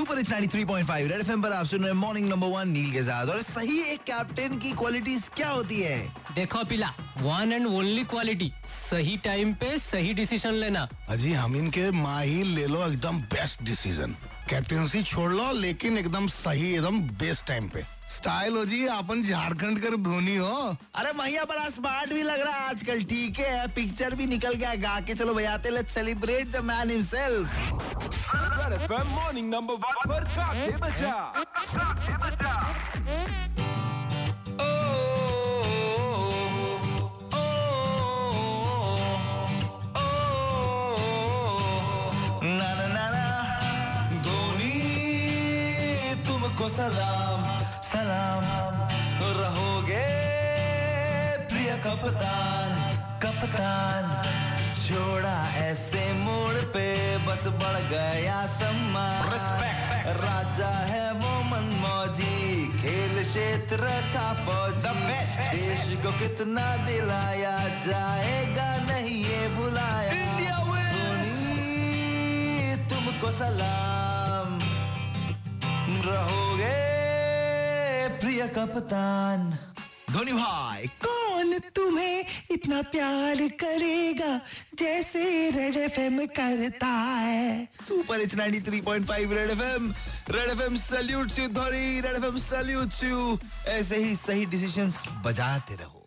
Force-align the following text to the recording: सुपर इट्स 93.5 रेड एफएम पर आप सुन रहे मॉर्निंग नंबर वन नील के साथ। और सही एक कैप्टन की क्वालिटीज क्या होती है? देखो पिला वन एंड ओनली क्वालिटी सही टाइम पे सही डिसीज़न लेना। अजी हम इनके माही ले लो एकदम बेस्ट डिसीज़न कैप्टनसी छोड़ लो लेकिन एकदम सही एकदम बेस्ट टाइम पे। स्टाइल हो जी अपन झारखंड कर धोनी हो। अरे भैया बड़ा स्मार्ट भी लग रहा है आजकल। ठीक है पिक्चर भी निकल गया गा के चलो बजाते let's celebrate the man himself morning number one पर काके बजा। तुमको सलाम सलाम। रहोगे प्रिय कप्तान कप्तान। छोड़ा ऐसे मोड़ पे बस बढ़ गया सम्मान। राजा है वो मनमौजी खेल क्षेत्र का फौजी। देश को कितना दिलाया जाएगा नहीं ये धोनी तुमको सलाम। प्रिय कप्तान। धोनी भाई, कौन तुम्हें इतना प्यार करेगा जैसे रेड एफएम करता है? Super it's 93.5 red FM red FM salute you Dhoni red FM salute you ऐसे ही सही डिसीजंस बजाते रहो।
सुपर 0.00 0.18
इट्स 0.18 0.30
93.5 0.30 1.06
रेड 1.08 1.20
एफएम 1.20 1.42
पर 1.42 1.52
आप 1.52 1.66
सुन 1.66 1.82
रहे 1.84 1.92
मॉर्निंग 1.92 2.28
नंबर 2.28 2.46
वन 2.46 2.68
नील 2.68 2.92
के 2.92 3.02
साथ। 3.02 3.26
और 3.26 3.42
सही 3.42 3.78
एक 3.82 4.02
कैप्टन 4.02 4.56
की 4.58 4.72
क्वालिटीज 4.72 5.28
क्या 5.36 5.48
होती 5.48 5.80
है? 5.80 5.98
देखो 6.34 6.64
पिला 6.64 6.92
वन 7.22 7.52
एंड 7.52 7.66
ओनली 7.66 8.02
क्वालिटी 8.10 8.52
सही 8.66 9.16
टाइम 9.24 9.52
पे 9.54 9.78
सही 9.78 10.12
डिसीज़न 10.14 10.54
लेना। 10.54 10.88
अजी 11.08 11.32
हम 11.32 11.56
इनके 11.56 11.90
माही 11.92 12.42
ले 12.42 12.66
लो 12.66 12.86
एकदम 12.86 13.18
बेस्ट 13.34 13.62
डिसीज़न 13.62 14.16
कैप्टनसी 14.50 15.02
छोड़ 15.02 15.32
लो 15.32 15.50
लेकिन 15.54 15.98
एकदम 15.98 16.26
सही 16.28 16.74
एकदम 16.74 17.00
बेस्ट 17.18 17.46
टाइम 17.46 17.68
पे। 17.68 17.82
स्टाइल 18.10 18.56
हो 18.56 18.64
जी 18.66 18.86
अपन 18.88 19.22
झारखंड 19.22 19.78
कर 19.82 19.96
धोनी 20.06 20.36
हो। 20.36 20.76
अरे 20.94 21.12
भैया 21.18 21.44
बड़ा 21.44 21.68
स्मार्ट 21.70 22.12
भी 22.12 22.22
लग 22.22 22.40
रहा 22.40 22.54
है 22.54 22.68
आजकल। 22.70 23.02
ठीक 23.10 23.38
है 23.40 23.66
पिक्चर 23.74 24.14
भी 24.14 24.26
निकल 24.26 24.54
गया 24.54 24.74
गा 24.82 24.98
के 25.00 25.14
चलो 25.14 25.34
बजाते 25.34 25.70
let's 25.70 25.94
celebrate 25.94 26.50
the 26.52 26.64
man 26.64 26.90
himself 26.90 27.46
morning 29.06 29.48
number 29.50 29.74
one 29.74 30.08
पर 30.08 30.24
काके 30.34 30.76
बजा। 30.78 31.89
तुमको 46.60 46.76
सलाम 46.76 47.44
सलाम। 47.88 48.44
रहोगे 49.36 50.08
प्रिय 51.48 51.70
कप्तान 51.84 52.72
कप्तान। 53.22 54.04
छोड़ा 54.76 55.38
ऐसे 55.60 56.02
मोड़ 56.20 56.58
पे 56.74 56.84
बस 57.24 57.46
बढ़ 57.62 57.78
गया 57.92 58.40
सम्मान। 58.58 59.24
राजा 60.20 60.72
है 60.92 61.06
वो 61.22 61.32
मनमौजी 61.50 62.36
खेल 62.76 63.14
क्षेत्र 63.24 63.82
का 64.12 64.26
फौजी। 64.44 64.92
देश 65.56 65.86
को 66.04 66.12
कितना 66.18 66.66
दिलाया 66.86 67.56
जाएगा 67.86 68.68
नहीं 68.90 69.16
ये 69.24 69.40
धोनी 70.92 71.36
तुमको 72.90 73.32
सलाम। 73.38 73.89
प्रिय 78.20 78.46
कप्तान। 78.56 79.50
धोनी 80.12 80.32
भाई, 80.32 80.86
कौन 81.04 81.58
तुम्हें 81.74 82.24
इतना 82.50 82.80
प्यार 82.82 83.36
करेगा 83.60 84.40
जैसे 84.78 85.50
रेड 85.50 85.76
एफएम 85.76 86.18
करता 86.26 86.86
है? 86.86 87.68
Super 87.88 88.20
it's 88.20 88.34
93.5 88.34 89.32
red 89.32 89.50
FM 89.50 89.92
red 90.30 90.50
FM 90.50 90.76
salute 90.78 91.38
you 91.38 91.48
Dhoni 91.48 92.00
red 92.00 92.16
FM 92.16 92.38
salute 92.38 93.04
you 93.04 93.38
ऐसे 93.68 93.96
ही 93.96 94.16
सही 94.16 94.46
डिसीजंस 94.46 95.02
बजाते 95.24 95.74
रहो। 95.74 95.99